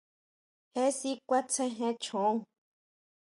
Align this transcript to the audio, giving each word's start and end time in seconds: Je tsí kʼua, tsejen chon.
Je 0.73 0.85
tsí 0.97 1.11
kʼua, 1.27 1.39
tsejen 1.49 1.93
chon. 2.03 2.33